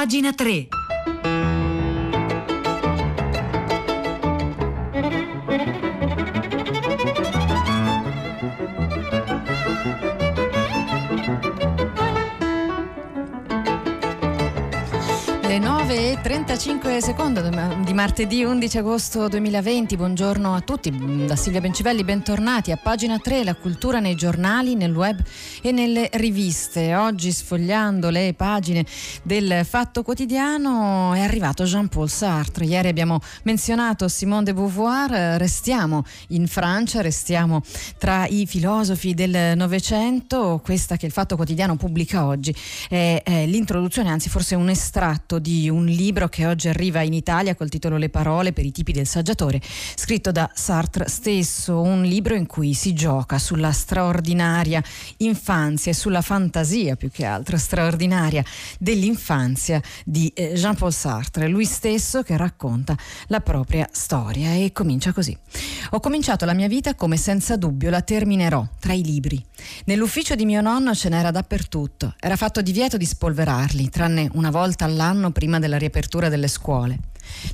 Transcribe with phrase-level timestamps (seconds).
[0.00, 1.39] pagina 3.
[16.30, 17.40] 35 secondi
[17.84, 19.96] di martedì 11 agosto 2020.
[19.96, 21.26] Buongiorno a tutti.
[21.26, 25.20] Da Silvia Bencivelli, bentornati a pagina 3, la cultura nei giornali, nel web
[25.60, 26.94] e nelle riviste.
[26.94, 28.86] Oggi sfogliando le pagine
[29.24, 32.64] del Fatto Quotidiano è arrivato Jean-Paul Sartre.
[32.64, 37.60] Ieri abbiamo menzionato Simone de Beauvoir, restiamo in Francia, restiamo
[37.98, 40.60] tra i filosofi del Novecento.
[40.62, 42.54] Questa che il Fatto Quotidiano pubblica oggi
[42.88, 47.54] è, è l'introduzione, anzi forse un estratto di un libro che oggi arriva in Italia
[47.54, 49.60] col titolo Le parole per i tipi del saggiatore,
[49.94, 54.82] scritto da Sartre stesso, un libro in cui si gioca sulla straordinaria
[55.18, 58.44] infanzia e sulla fantasia più che altro straordinaria
[58.78, 62.96] dell'infanzia di eh, Jean-Paul Sartre, lui stesso che racconta
[63.28, 65.36] la propria storia e comincia così.
[65.90, 69.42] Ho cominciato la mia vita come senza dubbio la terminerò tra i libri.
[69.84, 74.84] Nell'ufficio di mio nonno ce n'era dappertutto, era fatto divieto di spolverarli, tranne una volta
[74.84, 76.98] all'anno prima della riapertura delle scuole.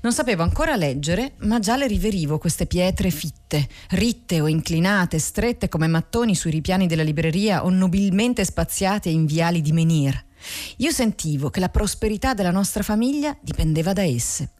[0.03, 5.69] Non sapevo ancora leggere, ma già le riverivo queste pietre fitte, ritte o inclinate, strette
[5.69, 10.25] come mattoni sui ripiani della libreria o nobilmente spaziate in viali di menhir.
[10.79, 14.51] Io sentivo che la prosperità della nostra famiglia dipendeva da esse.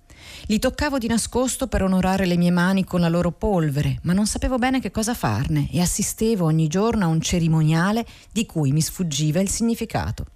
[0.47, 4.27] Li toccavo di nascosto per onorare le mie mani con la loro polvere, ma non
[4.27, 8.81] sapevo bene che cosa farne e assistevo ogni giorno a un cerimoniale di cui mi
[8.81, 10.27] sfuggiva il significato.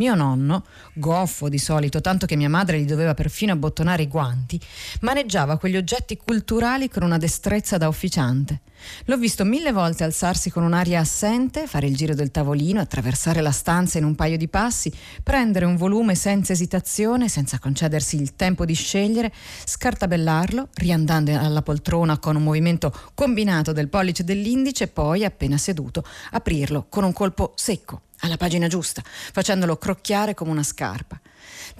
[0.00, 4.58] Mio nonno, goffo di solito, tanto che mia madre gli doveva perfino abbottonare i guanti,
[5.02, 8.60] maneggiava quegli oggetti culturali con una destrezza da officiante.
[9.04, 13.50] L'ho visto mille volte alzarsi con un'aria assente, fare il giro del tavolino, attraversare la
[13.50, 14.92] stanza in un paio di passi,
[15.22, 19.32] prendere un volume senza esitazione, senza concedersi il tempo di scegliere,
[19.64, 26.04] scartabellarlo, riandando alla poltrona con un movimento combinato del pollice e dell'indice, poi, appena seduto,
[26.32, 31.20] aprirlo con un colpo secco alla pagina giusta, facendolo crocchiare come una scarpa.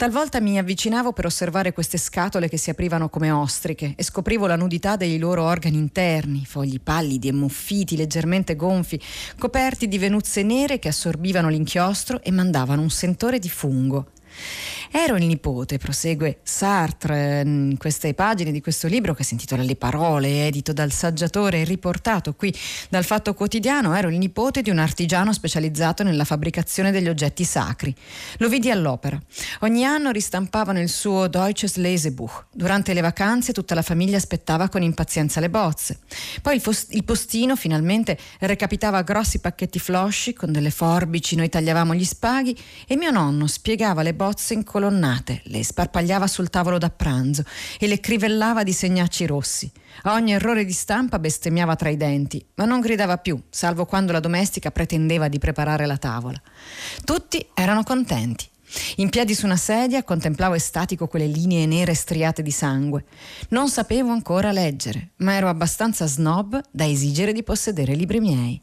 [0.00, 4.56] Talvolta mi avvicinavo per osservare queste scatole che si aprivano come ostriche e scoprivo la
[4.56, 8.99] nudità dei loro organi interni, fogli pallidi e muffiti, leggermente gonfi,
[9.39, 14.06] coperti di venuzze nere che assorbivano l'inchiostro e mandavano un sentore di fungo.
[14.93, 19.77] Ero il nipote, prosegue Sartre in queste pagine di questo libro che si intitola Le
[19.77, 22.53] parole, edito dal saggiatore e riportato qui
[22.89, 27.95] dal Fatto Quotidiano, ero il nipote di un artigiano specializzato nella fabbricazione degli oggetti sacri.
[28.39, 29.21] Lo vidi all'opera.
[29.61, 32.47] Ogni anno ristampavano il suo Deutsches Lesebuch.
[32.53, 36.01] Durante le vacanze tutta la famiglia aspettava con impazienza le bozze.
[36.43, 41.95] Poi il, fos- il postino finalmente recapitava grossi pacchetti flosci con delle forbici, noi tagliavamo
[41.95, 44.20] gli spaghi e mio nonno spiegava le bozze
[44.53, 47.45] incolonnate, le sparpagliava sul tavolo da pranzo
[47.79, 49.71] e le crivellava di segnacci rossi.
[50.03, 54.13] A ogni errore di stampa bestemmiava tra i denti, ma non gridava più, salvo quando
[54.13, 56.41] la domestica pretendeva di preparare la tavola.
[57.05, 58.49] Tutti erano contenti.
[58.97, 63.05] In piedi su una sedia contemplavo estatico quelle linee nere striate di sangue.
[63.49, 68.61] Non sapevo ancora leggere, ma ero abbastanza snob da esigere di possedere libri miei.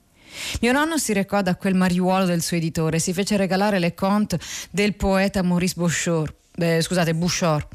[0.62, 4.40] Mio nonno si recò da quel mariuolo del suo editore, si fece regalare le conte
[4.72, 6.34] del poeta Maurice Bouchard.
[6.60, 7.68] Eh, scusate, Bouchard,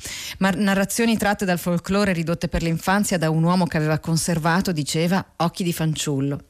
[0.57, 5.63] narrazioni tratte dal folklore ridotte per l'infanzia da un uomo che aveva conservato, diceva, occhi
[5.63, 6.47] di fanciullo.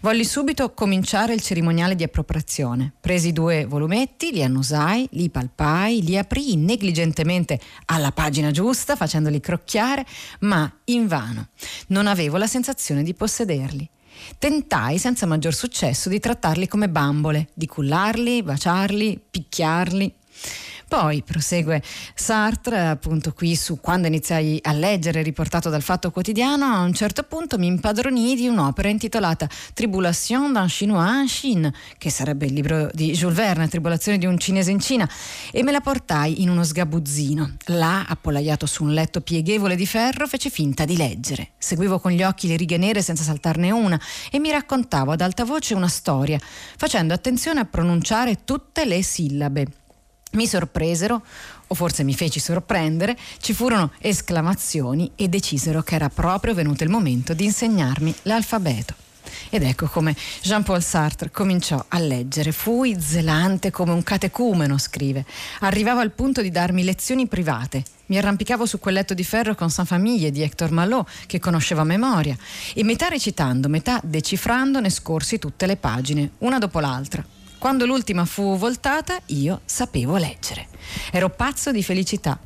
[0.00, 2.92] Volli subito cominciare il cerimoniale di appropriazione.
[3.00, 10.06] Presi due volumetti, li annusai, li palpai, li aprii negligentemente alla pagina giusta, facendoli crocchiare,
[10.40, 11.48] ma invano.
[11.88, 13.90] Non avevo la sensazione di possederli.
[14.38, 20.14] Tentai senza maggior successo di trattarli come bambole, di cullarli, baciarli, picchiarli.
[20.86, 21.82] Poi prosegue
[22.14, 27.22] Sartre, appunto qui su quando iniziai a leggere, riportato dal Fatto Quotidiano, a un certo
[27.22, 32.90] punto mi impadronii di un'opera intitolata Tribulation d'un Chinois en Chine, che sarebbe il libro
[32.92, 35.08] di Jules Verne, Tribolazione di un cinese in Cina,
[35.50, 37.56] e me la portai in uno sgabuzzino.
[37.66, 41.52] Là, appollaiato su un letto pieghevole di ferro, fece finta di leggere.
[41.58, 45.44] Seguivo con gli occhi le righe nere senza saltarne una e mi raccontavo ad alta
[45.44, 46.38] voce una storia,
[46.76, 49.66] facendo attenzione a pronunciare tutte le sillabe.
[50.34, 51.22] Mi sorpresero,
[51.66, 56.90] o forse mi feci sorprendere, ci furono esclamazioni e decisero che era proprio venuto il
[56.90, 58.94] momento di insegnarmi l'alfabeto.
[59.50, 62.52] Ed ecco come Jean-Paul Sartre cominciò a leggere.
[62.52, 65.24] Fui zelante come un catecumeno, scrive.
[65.60, 67.82] Arrivavo al punto di darmi lezioni private.
[68.06, 71.80] Mi arrampicavo su quel letto di ferro con San Famiglie di Hector Malot, che conoscevo
[71.80, 72.36] a memoria,
[72.74, 77.24] e metà recitando, metà decifrando ne scorsi tutte le pagine, una dopo l'altra.
[77.64, 80.68] Quando l'ultima fu voltata, io sapevo leggere.
[81.10, 82.38] Ero pazzo di felicità.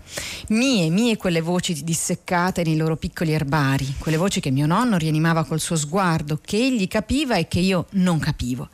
[0.50, 5.42] Mie, mie quelle voci disseccate nei loro piccoli erbari, quelle voci che mio nonno rianimava
[5.42, 8.68] col suo sguardo, che egli capiva e che io non capivo.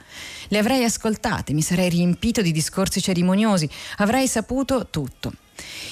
[0.48, 5.32] Le avrei ascoltate, mi sarei riempito di discorsi cerimoniosi, avrei saputo tutto.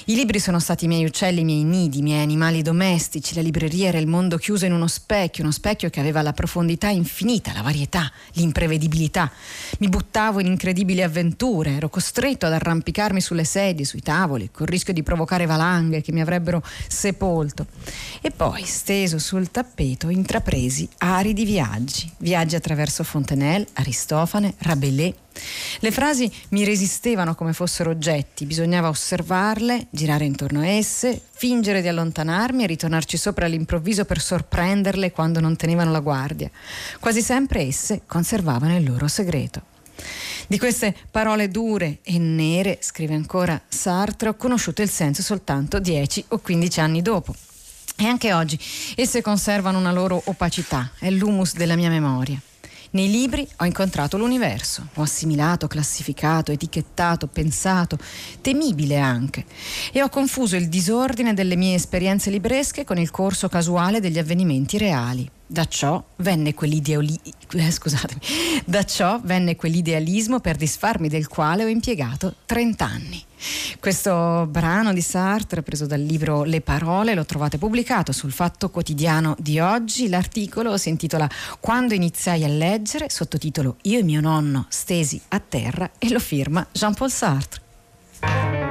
[0.06, 3.40] I libri sono stati i miei uccelli, i miei nidi, i miei animali domestici, la
[3.40, 7.52] libreria era il mondo chiuso in uno specchio, uno specchio che aveva la profondità infinita,
[7.52, 9.30] la varietà, l'imprevedibilità.
[9.78, 14.92] Mi buttavo in incredibili avventure, ero costretto ad arrampicarmi sulle sedie, sui tavoli, col rischio
[14.92, 17.66] di provocare valanghe che mi avrebbero sepolto.
[18.20, 25.14] E poi, steso sul tappeto, intrapresi aridi viaggi, viaggi attraverso Fontenelle, Aristofane, Rabelais,
[25.80, 31.88] le frasi mi resistevano come fossero oggetti, bisognava osservarle, girare intorno a esse, fingere di
[31.88, 36.50] allontanarmi e ritornarci sopra all'improvviso per sorprenderle quando non tenevano la guardia.
[37.00, 39.70] Quasi sempre esse conservavano il loro segreto.
[40.46, 46.26] Di queste parole dure e nere, scrive ancora Sartre, ho conosciuto il senso soltanto 10
[46.28, 47.34] o 15 anni dopo.
[47.96, 48.58] E anche oggi
[48.96, 52.40] esse conservano una loro opacità, è l'humus della mia memoria.
[52.94, 57.96] Nei libri ho incontrato l'universo, ho assimilato, classificato, etichettato, pensato,
[58.42, 59.46] temibile anche,
[59.92, 64.76] e ho confuso il disordine delle mie esperienze libresche con il corso casuale degli avvenimenti
[64.76, 65.26] reali.
[65.46, 66.04] Da ciò,
[66.54, 67.18] quell'ideoli-
[67.54, 67.72] eh,
[68.66, 73.24] da ciò venne quell'idealismo per disfarmi del quale ho impiegato 30 anni.
[73.80, 79.34] Questo brano di Sartre, preso dal libro Le parole, lo trovate pubblicato sul Fatto Quotidiano
[79.38, 80.08] di oggi.
[80.08, 81.28] L'articolo si intitola
[81.60, 86.66] Quando iniziai a leggere, sottotitolo Io e mio nonno stesi a terra e lo firma
[86.72, 88.61] Jean-Paul Sartre.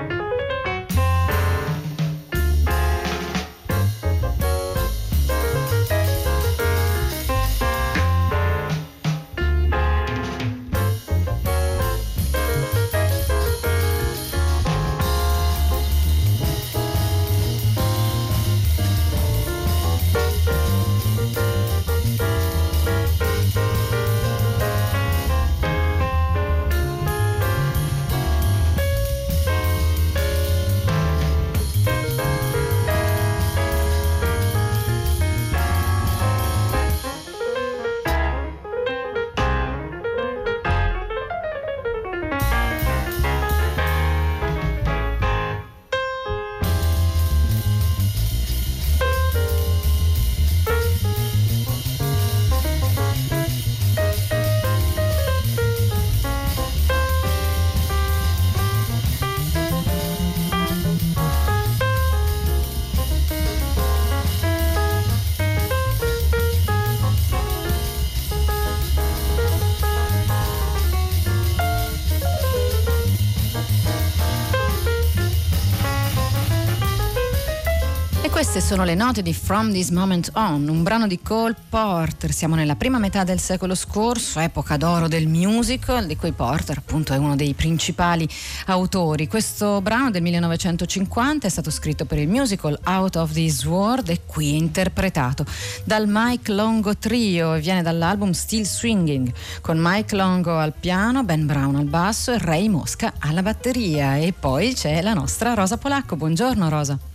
[78.72, 82.32] Sono le note di From This Moment On, un brano di Cole Porter.
[82.32, 87.12] Siamo nella prima metà del secolo scorso, epoca d'oro del musical, di cui Porter appunto
[87.12, 88.26] è uno dei principali
[88.68, 89.28] autori.
[89.28, 94.22] Questo brano del 1950 è stato scritto per il musical Out of This World e
[94.26, 95.44] qui interpretato
[95.84, 101.46] dal Mike Longo Trio e viene dall'album Still Swinging, con Mike Longo al piano, Ben
[101.46, 104.16] Brown al basso e Ray Mosca alla batteria.
[104.16, 106.16] E poi c'è la nostra Rosa Polacco.
[106.16, 107.11] Buongiorno Rosa.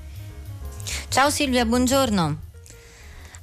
[1.09, 2.45] Ciao Silvia, buongiorno.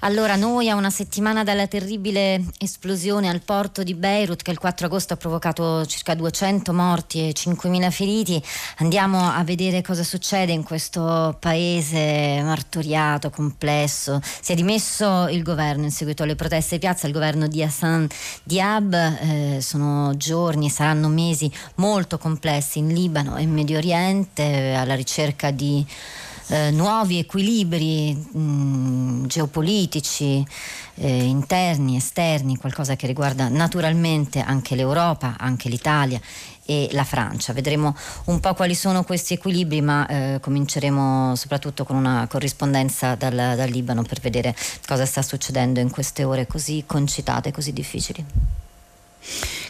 [0.03, 4.88] Allora, noi a una settimana dalla terribile esplosione al porto di Beirut che il 4
[4.88, 8.43] agosto ha provocato circa 200 morti e 5.000 feriti,
[8.79, 14.19] andiamo a vedere cosa succede in questo paese martoriato, complesso.
[14.41, 18.05] Si è dimesso il governo in seguito alle proteste di piazza, il governo di Hassan
[18.43, 18.93] Diab.
[18.93, 25.50] Eh, sono giorni, saranno mesi molto complessi in Libano e in Medio Oriente alla ricerca
[25.50, 25.85] di
[26.47, 30.45] eh, nuovi equilibri mh, mm, geopolitici
[30.95, 36.19] eh, interni, esterni, qualcosa che riguarda naturalmente anche l'Europa, anche l'Italia
[36.65, 37.53] e la Francia.
[37.53, 37.95] Vedremo
[38.25, 43.69] un po' quali sono questi equilibri, ma eh, cominceremo soprattutto con una corrispondenza dal, dal
[43.69, 44.55] Libano per vedere
[44.88, 48.25] cosa sta succedendo in queste ore così concitate, così difficili.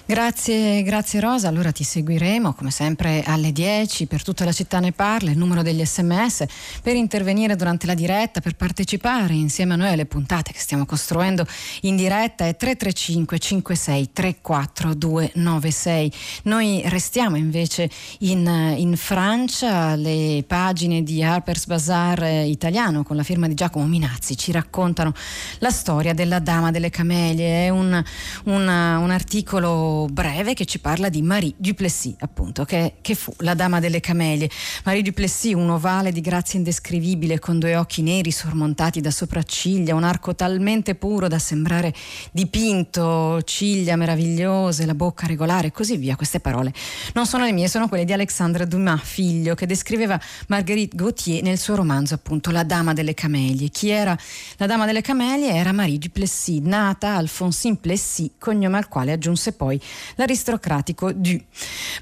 [0.05, 4.91] Grazie, grazie Rosa, allora ti seguiremo come sempre alle 10 per tutta la città ne
[4.91, 6.43] parla, il numero degli sms
[6.81, 11.47] per intervenire durante la diretta, per partecipare insieme a noi alle puntate che stiamo costruendo
[11.83, 16.11] in diretta è 335 56 34 296.
[16.43, 23.47] Noi restiamo invece in, in Francia, le pagine di Harper's Bazaar italiano con la firma
[23.47, 24.35] di Giacomo Minazzi.
[24.35, 25.13] Ci raccontano
[25.59, 28.03] la storia della Dama delle Camelie, è un,
[28.43, 33.53] un, un articolo breve che ci parla di Marie Duplessis, appunto, che, che fu la
[33.53, 34.49] dama delle camelie.
[34.83, 40.03] Marie Duplessis, un ovale di grazia indescrivibile, con due occhi neri sormontati da sopracciglia, un
[40.03, 41.93] arco talmente puro da sembrare
[42.31, 46.15] dipinto, ciglia meravigliose, la bocca regolare e così via.
[46.15, 46.73] Queste parole
[47.13, 51.57] non sono le mie, sono quelle di Alexandre Dumas, figlio, che descriveva Marguerite Gauthier nel
[51.57, 53.69] suo romanzo, appunto, La dama delle camelie.
[53.69, 54.17] Chi era
[54.57, 55.53] la dama delle camelie?
[55.53, 59.79] Era Marie Duplessis, nata Alphonsine Plessis, cognome al quale aggiunse poi
[60.15, 61.39] l'aristocratico Du.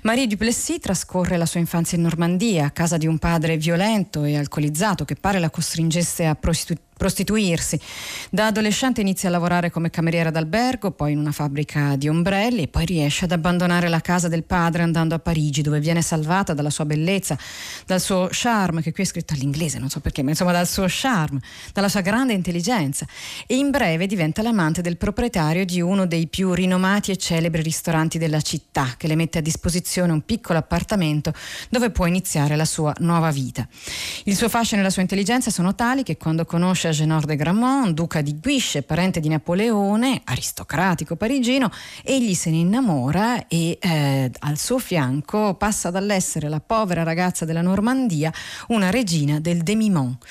[0.01, 4.38] Marie Duplessis trascorre la sua infanzia in Normandia, a casa di un padre violento e
[4.38, 7.79] alcolizzato che pare la costringesse a prostituire prostituirsi.
[8.29, 12.67] Da adolescente inizia a lavorare come cameriera d'albergo, poi in una fabbrica di ombrelli e
[12.67, 16.70] poi riesce ad abbandonare la casa del padre andando a Parigi dove viene salvata dalla
[16.70, 17.36] sua bellezza,
[17.88, 20.86] dal suo charme, che qui è scritto all'inglese, non so perché, ma insomma dal suo
[20.88, 21.39] charme,
[21.74, 23.08] dalla sua grande intelligenza
[23.48, 28.20] e in breve diventa l'amante del proprietario di uno dei più rinomati e celebri ristoranti
[28.20, 31.34] della città che le mette a disposizione un piccolo appartamento
[31.70, 33.67] dove può iniziare la sua nuova vita.
[34.25, 37.93] Il suo fascino e la sua intelligenza sono tali che quando conosce Agenor de Gramont,
[37.93, 41.71] duca di Guiche, parente di Napoleone, aristocratico parigino,
[42.03, 47.62] egli se ne innamora e eh, al suo fianco passa dall'essere la povera ragazza della
[47.62, 48.31] Normandia
[48.67, 50.24] una regina del Demimont.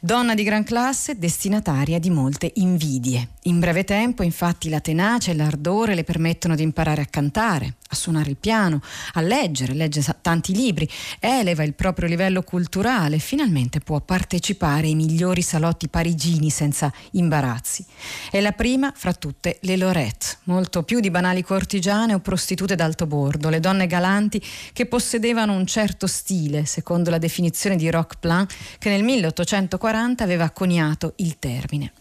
[0.00, 3.28] Donna di gran classe, destinataria di molte invidie.
[3.42, 7.94] In breve tempo, infatti, la tenacia e l'ardore le permettono di imparare a cantare, a
[7.94, 8.80] suonare il piano,
[9.14, 10.88] a leggere, legge tanti libri,
[11.20, 17.84] eleva il proprio livello culturale finalmente può partecipare ai migliori salotti parigini senza imbarazzi.
[18.30, 23.06] È la prima fra tutte le Lorette, molto più di banali cortigiane o prostitute d'alto
[23.06, 24.40] bordo, le donne galanti
[24.72, 28.46] che possedevano un certo stile, secondo la definizione di Roqueplan,
[28.78, 31.92] che nel 1840 aveva coniato il termine.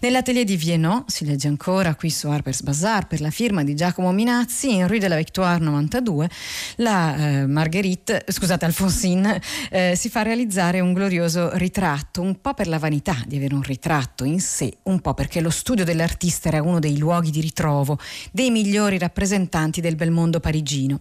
[0.00, 4.10] Nell'atelier di Vienno, si legge ancora qui su Harper's Bazaar per la firma di Giacomo
[4.10, 6.28] Minazzi, in Rue de la Victoire 92,
[6.76, 12.66] la eh, Marguerite, scusate, Alfonsine, eh, si fa realizzare un glorioso ritratto, un po' per
[12.66, 16.62] la vanità di avere un ritratto in sé, un po' perché lo studio dell'artista era
[16.62, 17.98] uno dei luoghi di ritrovo
[18.32, 21.00] dei migliori rappresentanti del bel mondo parigino.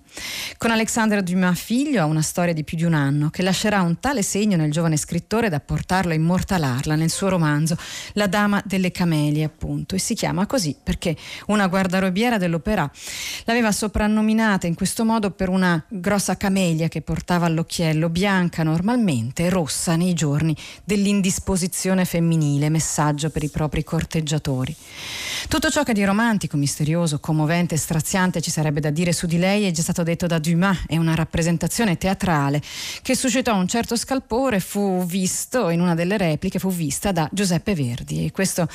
[0.58, 4.00] Con Alexandre Dumas figlio ha una storia di più di un anno che lascerà un
[4.00, 7.78] tale segno nel giovane scrittore da portarlo a immortalarla nel suo romanzo
[8.14, 11.16] La dama delle camelie, appunto, e si chiama così perché
[11.48, 12.90] una guardarobiera dell'opera
[13.46, 19.44] l'aveva soprannominata nominata in questo modo per una grossa camelia che portava all'occhiello, bianca normalmente
[19.44, 22.15] e rossa nei giorni dell'indisposizione femminile,
[22.70, 24.76] messaggio per i propri corteggiatori.
[25.48, 29.38] Tutto ciò che di romantico, misterioso, commovente e straziante ci sarebbe da dire su di
[29.38, 32.62] lei è già stato detto da Dumas, è una rappresentazione teatrale
[33.02, 37.76] che suscitò un certo scalpore, fu visto in una delle repliche, fu vista da Giuseppe
[37.76, 38.68] Verdi e questo,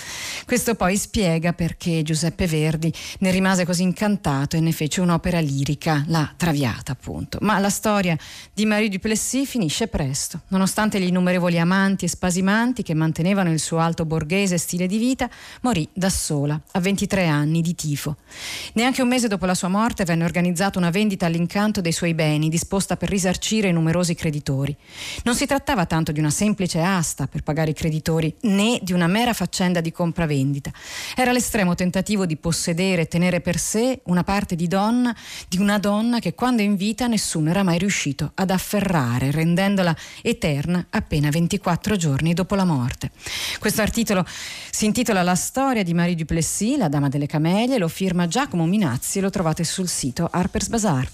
[0.46, 6.04] questo poi spiega perché Giuseppe Verdi ne rimase così incantato e ne fece un'opera lirica,
[6.06, 7.38] la Traviata appunto.
[7.42, 8.16] Ma la storia
[8.52, 10.42] di Marie Duplessis finisce presto.
[10.48, 15.28] Nonostante gli innumerevoli amanti e spasimanti che mantenevano il suo alto borghese stile di vita,
[15.62, 18.16] morì da sola, a 23 anni, di tifo.
[18.74, 22.48] Neanche un mese dopo la sua morte venne organizzata una vendita all'incanto dei suoi beni,
[22.48, 24.76] disposta per risarcire i numerosi creditori.
[25.24, 29.06] Non si trattava tanto di una semplice asta per pagare i creditori, né di una
[29.06, 30.70] mera faccenda di compravendita.
[31.14, 35.14] Era l'estremo tentativo di possedere e tenere per sé una parte di donna
[35.48, 40.86] di una donna che quando in vita nessuno era mai riuscito ad afferrare, rendendola eterna
[40.90, 43.10] appena 24 giorni dopo la morte.
[43.58, 44.24] Questo articolo
[44.70, 46.39] si intitola La storia di Marie Duplessis,
[46.76, 51.08] la dama delle camelie, lo firma Giacomo Minazzi e lo trovate sul sito Harper's Bazaar.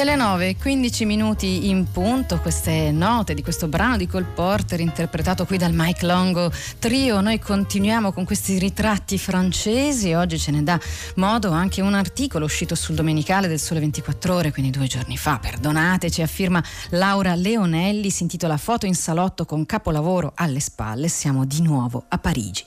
[0.00, 4.80] E alle 9, 15 minuti in punto, queste note di questo brano di Cole Porter
[4.80, 7.20] interpretato qui dal Mike Longo Trio.
[7.20, 10.14] Noi continuiamo con questi ritratti francesi.
[10.14, 10.80] Oggi ce ne dà
[11.16, 15.38] modo anche un articolo uscito sul Domenicale del Sole 24 Ore, quindi due giorni fa.
[15.38, 18.08] Perdonateci, affirma Laura Leonelli.
[18.08, 21.08] Si intitola Foto in salotto con capolavoro alle spalle.
[21.08, 22.64] Siamo di nuovo a Parigi.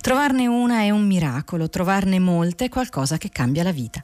[0.00, 4.02] Trovarne una è un miracolo, trovarne molte è qualcosa che cambia la vita.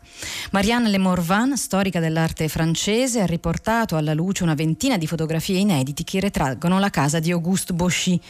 [0.51, 5.61] Marianne Le Morvan, storica dell'arte francese, francese ha riportato alla luce una ventina di fotografie
[5.61, 8.21] inediti che ritraggono la casa di Auguste Bauchy,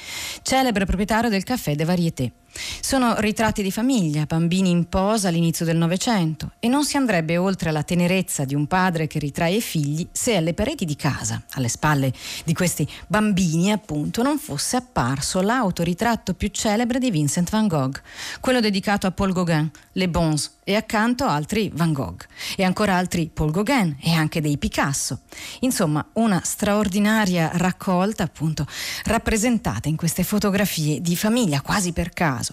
[0.43, 2.33] celebre proprietario del caffè de Variété.
[2.81, 7.69] Sono ritratti di famiglia, bambini in posa all'inizio del Novecento e non si andrebbe oltre
[7.69, 12.13] alla tenerezza di un padre che ritrae figli se alle pareti di casa, alle spalle
[12.45, 18.01] di questi bambini appunto, non fosse apparso l'autoritratto più celebre di Vincent van Gogh,
[18.41, 23.31] quello dedicato a Paul Gauguin, Le Bons, e accanto altri Van Gogh e ancora altri
[23.33, 25.21] Paul Gauguin e anche dei Picasso.
[25.61, 28.67] Insomma, una straordinaria raccolta appunto
[29.05, 32.53] rappresentata in queste fotografie di famiglia quasi per caso.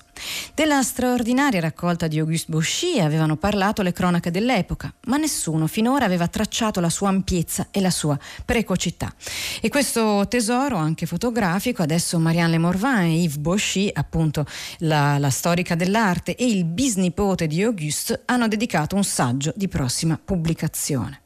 [0.54, 6.30] Della straordinaria raccolta di Auguste Bauchy avevano parlato le cronache dell'epoca, ma nessuno finora aveva
[6.30, 9.14] tracciato la sua ampiezza e la sua precocità.
[9.60, 14.46] E questo tesoro, anche fotografico, adesso Marianne Le Morvan e Yves Bauchy, appunto
[14.78, 20.20] la, la storica dell'arte, e il bisnipote di Auguste hanno dedicato un saggio di prossima
[20.24, 21.22] pubblicazione.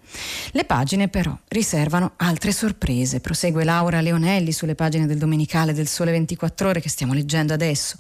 [0.52, 6.12] Le pagine però riservano altre sorprese, prosegue Laura Leonelli sulle pagine del Domenicale del Sole
[6.12, 7.98] 24 ore che stiamo leggendo adesso.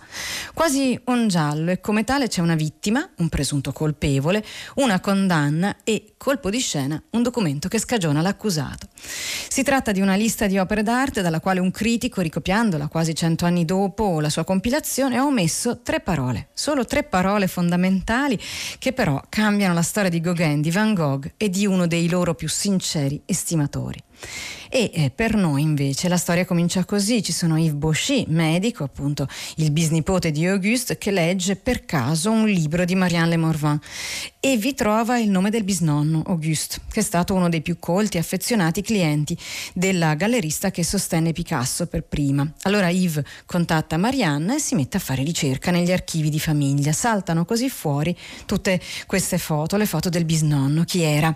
[0.53, 4.43] Quasi un giallo e come tale c'è una vittima, un presunto colpevole,
[4.75, 8.87] una condanna e, colpo di scena, un documento che scagiona l'accusato.
[8.95, 13.45] Si tratta di una lista di opere d'arte dalla quale un critico, ricopiandola quasi cento
[13.45, 18.39] anni dopo la sua compilazione, ha omesso tre parole, solo tre parole fondamentali
[18.79, 22.09] che però cambiano la storia di Gauguin, di Van Gogh e di uno dei dei
[22.09, 24.01] loro più sinceri estimatori.
[24.71, 29.27] E eh, per noi invece la storia comincia così, ci sono Yves Bauchy, medico, appunto
[29.55, 33.79] il bisnipote di Auguste, che legge per caso un libro di Marianne Le Morvan
[34.39, 38.17] e vi trova il nome del bisnonno, Auguste, che è stato uno dei più colti
[38.17, 39.37] e affezionati clienti
[39.73, 42.49] della gallerista che sostenne Picasso per prima.
[42.63, 46.91] Allora Yves contatta Marianne e si mette a fare ricerca negli archivi di famiglia.
[46.91, 50.83] Saltano così fuori tutte queste foto, le foto del bisnonno.
[50.83, 51.35] Chi era?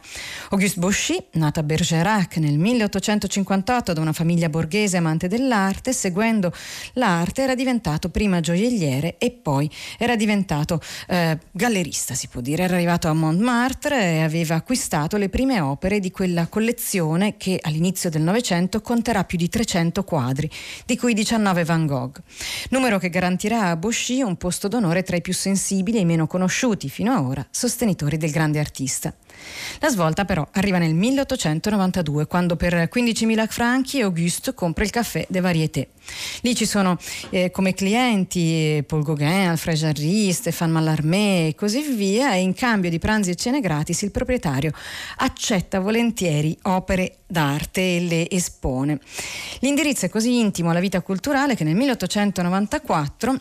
[0.50, 6.54] Auguste Bauchy, nata a Bergerac nel 1800 1958 da una famiglia borghese amante dell'arte, seguendo
[6.94, 12.64] l'arte era diventato prima gioielliere e poi era diventato eh, gallerista, si può dire.
[12.64, 18.10] Era arrivato a Montmartre e aveva acquistato le prime opere di quella collezione che all'inizio
[18.10, 20.50] del Novecento conterà più di 300 quadri,
[20.86, 22.22] di cui 19 Van Gogh.
[22.70, 26.28] Numero che garantirà a Bauchy un posto d'onore tra i più sensibili e i meno
[26.28, 29.14] conosciuti fino ad ora sostenitori del grande artista.
[29.80, 35.40] La svolta però arriva nel 1892 quando per 15.000 franchi Auguste compra il caffè de
[35.40, 35.90] Variété.
[36.42, 36.98] Lì ci sono
[37.30, 42.54] eh, come clienti eh, Paul Gauguin, Alfred Jarry, Stéphane Mallarmé e così via e in
[42.54, 44.72] cambio di pranzi e cene gratis il proprietario
[45.18, 49.00] accetta volentieri opere d'arte e le espone.
[49.60, 53.38] L'indirizzo è così intimo alla vita culturale che nel 1894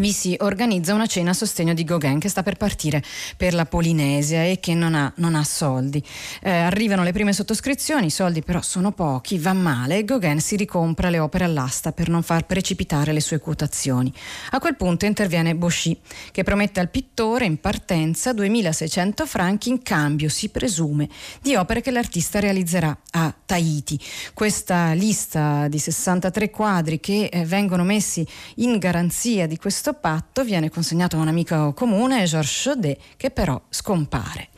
[0.00, 3.00] vi si organizza una cena a sostegno di Gauguin che sta per partire
[3.36, 6.02] per la Polinesia e che non ha, non ha soldi.
[6.42, 10.56] Eh, arrivano le prime sottoscrizioni, i soldi però sono pochi, va male e Gauguin si
[10.56, 14.12] ricompra le opere all'asta per non far precipitare le sue quotazioni.
[14.50, 15.96] A quel punto interviene Bauchy
[16.32, 21.08] che promette al pittore in partenza 2600 franchi in cambio, si presume,
[21.40, 24.00] di opere che l'artista realizzerà a Tahiti.
[24.34, 28.26] Questa lista di 63 quadri che eh, vengono messi
[28.56, 33.28] in garanzia di questo questo patto viene consegnato a un amico comune, Georges Chaudet, che
[33.28, 34.48] però scompare.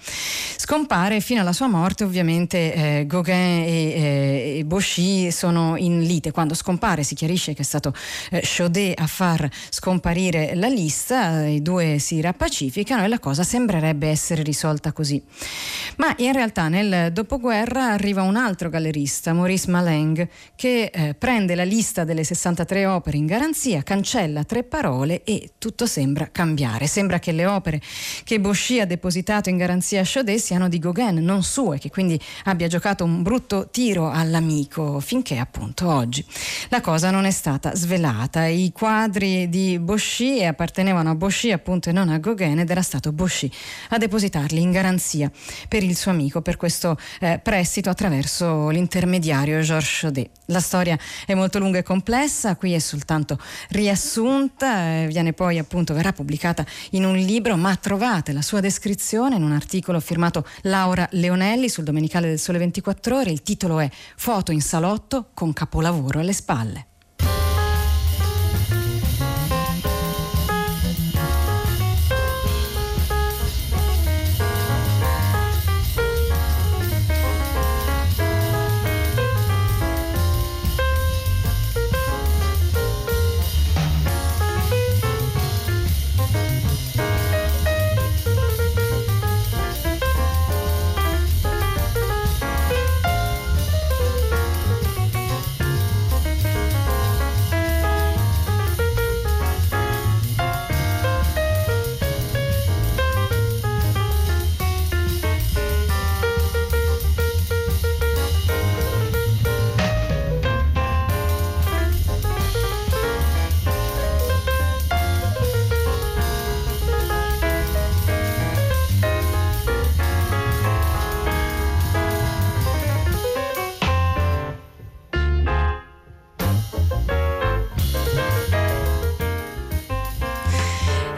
[0.57, 6.31] Scompare fino alla sua morte, ovviamente eh, Gauguin e, eh, e Bauchy sono in lite.
[6.31, 7.93] Quando scompare si chiarisce che è stato
[8.31, 14.07] eh, Chaudet a far scomparire la lista, i due si rappacificano e la cosa sembrerebbe
[14.07, 15.21] essere risolta così.
[15.97, 21.65] Ma in realtà nel dopoguerra arriva un altro gallerista, Maurice Maleng, che eh, prende la
[21.65, 26.87] lista delle 63 opere in garanzia, cancella tre parole e tutto sembra cambiare.
[26.87, 27.81] Sembra che le opere
[28.25, 32.21] che Bauchy ha depositato in garanzia a Chaudet siano di Gauguin, non sue, che quindi
[32.45, 36.25] abbia giocato un brutto tiro all'amico finché appunto oggi
[36.69, 38.47] la cosa non è stata svelata.
[38.47, 43.13] I quadri di Bauchy appartenevano a Bauchy appunto e non a Gauguin ed era stato
[43.13, 43.51] Bauchy
[43.91, 45.31] a depositarli in garanzia
[45.69, 50.31] per il suo amico per questo eh, prestito attraverso l'intermediario Georges Chaudet.
[50.47, 53.39] La storia è molto lunga e complessa, qui è soltanto
[53.71, 59.37] riassunta eh, viene poi appunto, verrà pubblicata in un libro, ma trovate la sua descrizione
[59.37, 63.31] in un articolo firmato Laura Leonelli sul Domenicale del Sole 24 Ore.
[63.31, 66.87] Il titolo è Foto in salotto con capolavoro alle spalle.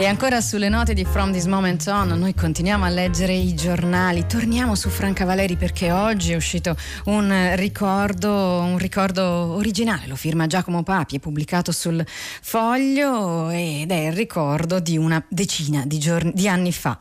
[0.01, 4.27] E ancora sulle note di From This Moment On, noi continuiamo a leggere i giornali.
[4.29, 10.47] Torniamo su Franca Valeri perché oggi è uscito un ricordo, un ricordo originale, lo firma
[10.47, 16.31] Giacomo Papi, è pubblicato sul foglio ed è il ricordo di una decina di, giorni,
[16.33, 16.97] di anni fa.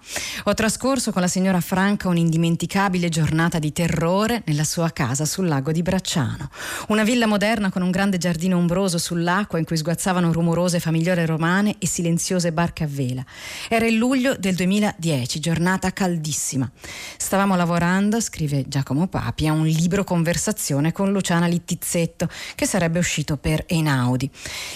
[0.46, 5.72] Ho trascorso con la signora Franca un'indimenticabile giornata di terrore nella sua casa sul lago
[5.72, 6.50] di Bracciano.
[6.88, 11.76] Una villa moderna con un grande giardino ombroso sull'acqua in cui sguazzavano rumorose famigliole romane
[11.78, 13.24] e silenziose barche a vela.
[13.70, 16.70] Era il luglio del 2010, giornata caldissima.
[17.18, 23.38] Stavamo lavorando, scrive Giacomo Papi, a un libro conversazione con Luciana Littizzetto, che sarebbe uscito
[23.38, 24.30] per Einaudi.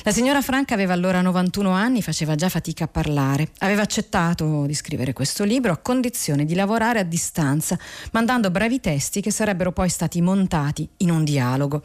[0.04, 3.50] La signora Franca aveva allora 91 anni, faceva già fatica a parlare.
[3.60, 7.78] Aveva accettato di scrivere questo libro a condizione di lavorare a distanza,
[8.12, 11.82] mandando brevi testi che sarebbero poi stati montati in un dialogo.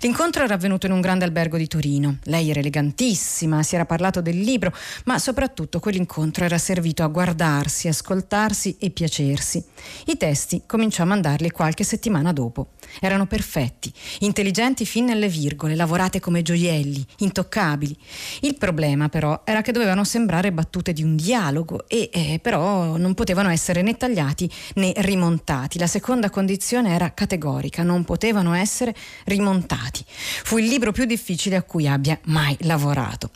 [0.00, 2.18] L'incontro era avvenuto in un grande albergo di Torino.
[2.24, 4.72] Lei era elegantissima, si era parlato del libro,
[5.04, 9.62] ma soprattutto tutto quell'incontro era servito a guardarsi, ascoltarsi e piacersi.
[10.06, 12.68] I testi cominciò a mandarli qualche settimana dopo.
[13.00, 17.94] Erano perfetti, intelligenti fin nelle virgole, lavorate come gioielli, intoccabili.
[18.40, 23.12] Il problema però era che dovevano sembrare battute di un dialogo e eh, però non
[23.12, 25.78] potevano essere né tagliati né rimontati.
[25.78, 30.02] La seconda condizione era categorica, non potevano essere rimontati.
[30.06, 33.32] Fu il libro più difficile a cui abbia mai lavorato.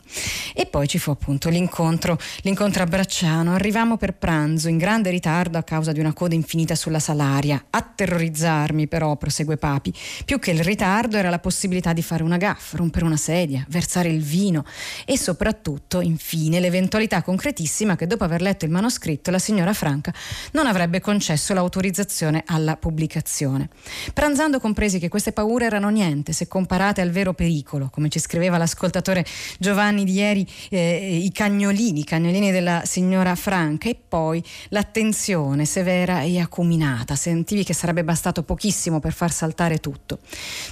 [0.55, 3.53] E poi ci fu appunto l'incontro l'incontro a Bracciano.
[3.53, 7.65] Arrivammo per pranzo, in grande ritardo a causa di una coda infinita sulla salaria.
[7.69, 9.93] A terrorizzarmi però, prosegue Papi,
[10.25, 14.09] più che il ritardo era la possibilità di fare una gaffa, rompere una sedia, versare
[14.09, 14.65] il vino
[15.05, 20.13] e soprattutto, infine, l'eventualità concretissima che dopo aver letto il manoscritto la signora Franca
[20.51, 23.69] non avrebbe concesso l'autorizzazione alla pubblicazione.
[24.13, 28.57] Pranzando compresi che queste paure erano niente se comparate al vero pericolo, come ci scriveva
[28.57, 29.25] l'ascoltatore
[29.59, 36.39] Giovanni di ieri, eh, i cagnolini cagnolini della signora Franca e poi l'attenzione severa e
[36.39, 37.15] acuminata.
[37.15, 40.19] Sentivi che sarebbe bastato pochissimo per far saltare tutto.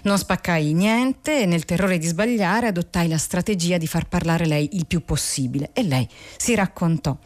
[0.04, 4.70] Non spaccai niente e nel terrore di sbagliare adottai la strategia di far parlare lei
[4.74, 7.18] il più possibile e lei si raccontò.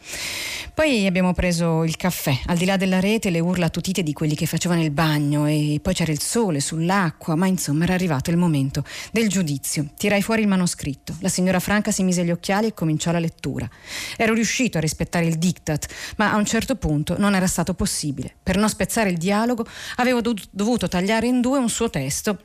[0.72, 4.34] Poi abbiamo preso il caffè, al di là della rete le urla tutite di quelli
[4.34, 8.38] che facevano il bagno e poi c'era il sole sull'acqua, ma insomma era arrivato il
[8.38, 9.88] momento del giudizio.
[9.94, 11.14] Tirai fuori il manoscritto.
[11.20, 13.68] La signora Franca si mise gli occhiali e cominciò la lettura.
[14.16, 18.34] Ero riuscito a rispettare il diktat, ma a un certo punto non era stato possibile.
[18.42, 19.66] Per non spezzare il dialogo
[19.96, 22.38] avevo dovuto tagliare in due un suo testo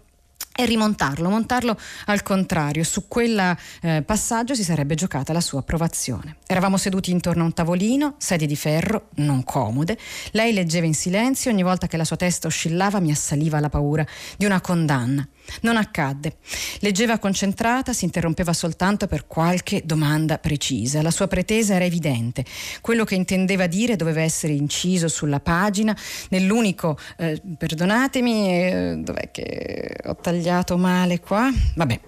[0.53, 2.83] e rimontarlo, montarlo al contrario.
[2.83, 6.37] Su quel eh, passaggio si sarebbe giocata la sua approvazione.
[6.45, 9.97] Eravamo seduti intorno a un tavolino, sedie di ferro, non comode.
[10.31, 14.05] Lei leggeva in silenzio, ogni volta che la sua testa oscillava mi assaliva la paura
[14.37, 15.25] di una condanna.
[15.61, 16.37] Non accadde.
[16.79, 21.01] Leggeva concentrata, si interrompeva soltanto per qualche domanda precisa.
[21.01, 22.45] La sua pretesa era evidente.
[22.81, 25.95] Quello che intendeva dire doveva essere inciso sulla pagina,
[26.29, 31.51] nell'unico, eh, perdonatemi, eh, dov'è che ho tagliato male qua?
[31.75, 31.99] Vabbè.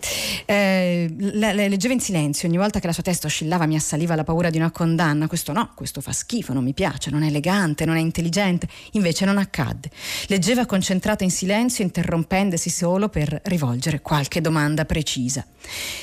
[0.45, 4.15] Eh, le, le leggeva in silenzio, ogni volta che la sua testa oscillava mi assaliva
[4.15, 5.27] la paura di una condanna.
[5.27, 8.67] Questo no, questo fa schifo, non mi piace, non è elegante, non è intelligente.
[8.91, 9.89] Invece non accadde.
[10.27, 15.45] Leggeva concentrata in silenzio, interrompendosi solo per rivolgere qualche domanda precisa.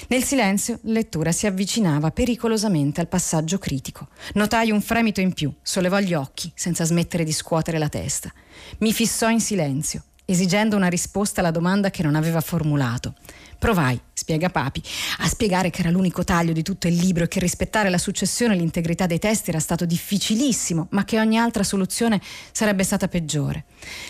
[0.09, 4.09] Nel silenzio, lettura si avvicinava pericolosamente al passaggio critico.
[4.35, 8.33] Notai un fremito in più, sollevò gli occhi senza smettere di scuotere la testa.
[8.79, 13.15] Mi fissò in silenzio, esigendo una risposta alla domanda che non aveva formulato.
[13.59, 14.83] Provai, spiega Papi,
[15.19, 18.55] a spiegare che era l'unico taglio di tutto il libro e che rispettare la successione
[18.55, 22.21] e l'integrità dei testi era stato difficilissimo, ma che ogni altra soluzione
[22.53, 23.65] sarebbe stata peggiore.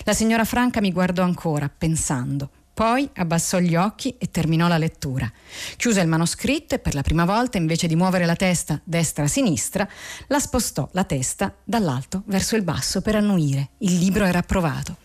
[0.04, 2.50] La signora Franca mi guardò ancora, pensando.
[2.72, 5.30] Poi abbassò gli occhi e terminò la lettura.
[5.76, 9.86] Chiuse il manoscritto e per la prima volta, invece di muovere la testa destra-sinistra,
[10.28, 13.70] la spostò la testa dall'alto verso il basso per annuire.
[13.78, 14.96] Il libro era approvato.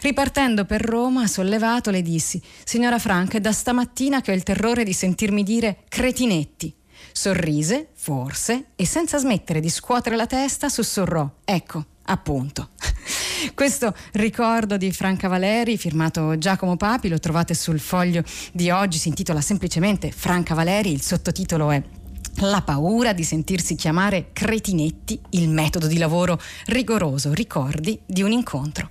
[0.00, 4.84] Ripartendo per Roma, sollevato, le dissi: Signora Franca, è da stamattina che ho il terrore
[4.84, 6.72] di sentirmi dire cretinetti.
[7.10, 12.70] Sorrise, forse, e senza smettere di scuotere la testa, sussurrò: Ecco, appunto.
[13.54, 19.08] Questo ricordo di Franca Valeri, firmato Giacomo Papi, lo trovate sul foglio di oggi, si
[19.08, 21.82] intitola semplicemente Franca Valeri, il sottotitolo è
[22.40, 28.90] la paura di sentirsi chiamare cretinetti, il metodo di lavoro rigoroso, ricordi di un incontro.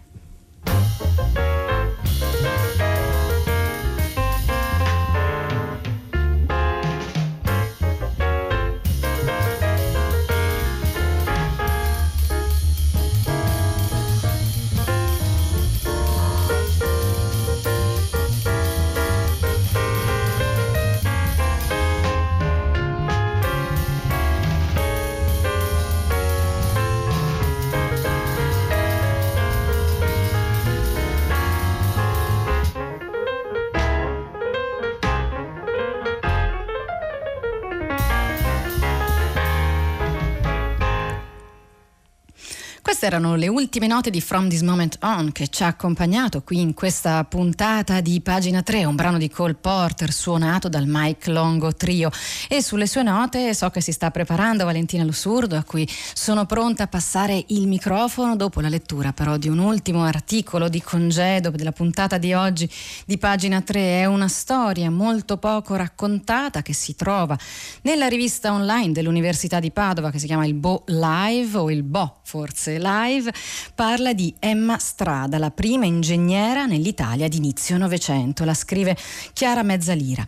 [42.97, 46.61] Queste erano le ultime note di From This Moment On che ci ha accompagnato qui
[46.61, 51.71] in questa puntata di pagina 3, un brano di Cole Porter suonato dal Mike Longo
[51.73, 52.09] Trio
[52.49, 56.83] e sulle sue note so che si sta preparando Valentina Lussurdo a cui sono pronta
[56.83, 61.73] a passare il microfono dopo la lettura però di un ultimo articolo di congedo della
[61.73, 62.67] puntata di oggi
[63.05, 64.01] di pagina 3.
[64.01, 67.37] È una storia molto poco raccontata che si trova
[67.83, 72.21] nella rivista online dell'Università di Padova che si chiama il Bo Live o il Bo
[72.23, 73.33] forse Live
[73.75, 78.45] parla di Emma Strada, la prima ingegnera nell'Italia di inizio Novecento.
[78.45, 78.95] La scrive
[79.33, 80.25] Chiara Mezzalira.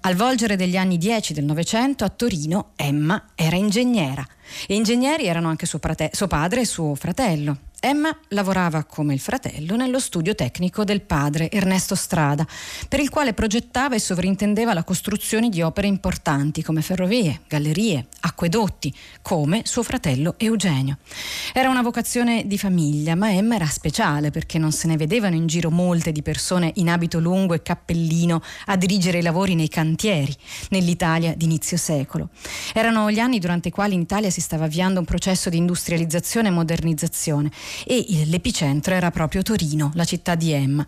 [0.00, 4.22] Al volgere degli anni 10 del Novecento a Torino Emma era ingegnera
[4.66, 7.56] e ingegneri erano anche suo, prate- suo padre e suo fratello.
[7.84, 12.46] Emma lavorava come il fratello nello studio tecnico del padre Ernesto Strada,
[12.88, 18.90] per il quale progettava e sovrintendeva la costruzione di opere importanti come ferrovie, gallerie, acquedotti,
[19.20, 20.96] come suo fratello Eugenio.
[21.52, 25.46] Era una vocazione di famiglia, ma Emma era speciale perché non se ne vedevano in
[25.46, 30.34] giro molte di persone in abito lungo e cappellino a dirigere i lavori nei cantieri
[30.70, 32.30] nell'Italia d'inizio secolo.
[32.72, 36.48] Erano gli anni durante i quali in Italia si stava avviando un processo di industrializzazione
[36.48, 37.50] e modernizzazione
[37.86, 40.86] e l'epicentro era proprio Torino, la città di Emma.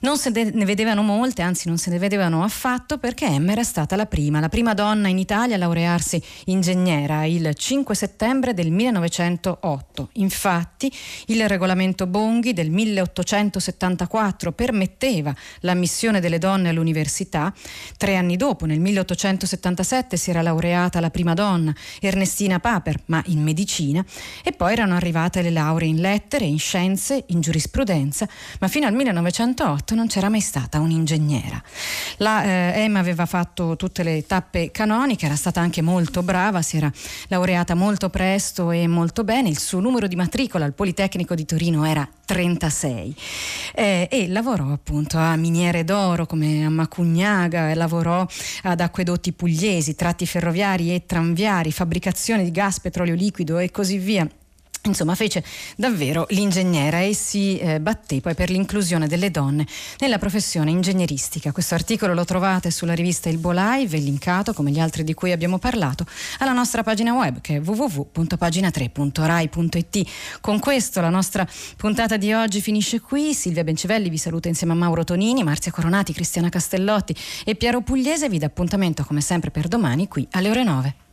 [0.00, 3.96] Non se ne vedevano molte, anzi non se ne vedevano affatto perché Emma era stata
[3.96, 10.10] la prima, la prima donna in Italia a laurearsi ingegnera il 5 settembre del 1908.
[10.14, 10.92] Infatti
[11.26, 17.52] il regolamento Bonghi del 1874 permetteva l'ammissione delle donne all'università.
[17.96, 23.42] Tre anni dopo, nel 1877, si era laureata la prima donna, Ernestina Paper, ma in
[23.42, 24.04] medicina,
[24.42, 28.28] e poi erano arrivate le lauree in lettere lettere, in scienze, in giurisprudenza,
[28.60, 31.60] ma fino al 1908 non c'era mai stata un'ingegnera.
[32.18, 36.76] La eh, Emma aveva fatto tutte le tappe canoniche, era stata anche molto brava, si
[36.76, 36.90] era
[37.28, 41.84] laureata molto presto e molto bene, il suo numero di matricola al Politecnico di Torino
[41.84, 43.16] era 36
[43.74, 48.24] eh, e lavorò appunto a miniere d'oro come a Macugnaga, lavorò
[48.62, 54.28] ad acquedotti pugliesi, tratti ferroviari e tranviari, fabbricazione di gas, petrolio liquido e così via.
[54.86, 55.42] Insomma, fece
[55.76, 59.66] davvero l'ingegnera e si eh, batté poi per l'inclusione delle donne
[59.98, 61.52] nella professione ingegneristica.
[61.52, 65.32] Questo articolo lo trovate sulla rivista Il Bo Live, linkato, come gli altri di cui
[65.32, 66.04] abbiamo parlato,
[66.40, 70.02] alla nostra pagina web che è www.pagina3.rai.it.
[70.40, 73.32] Con questo la nostra puntata di oggi finisce qui.
[73.32, 78.28] Silvia Bencivelli vi saluta insieme a Mauro Tonini, Marzia Coronati, Cristiana Castellotti e Piero Pugliese.
[78.28, 81.03] Vi dà appuntamento come sempre per domani qui alle ore 9.